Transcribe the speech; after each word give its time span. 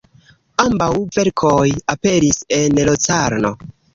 Ambaŭ 0.63 0.87
verkoj 1.17 1.67
aperis 1.95 2.39
en 2.63 2.81
Locarno. 2.91 3.55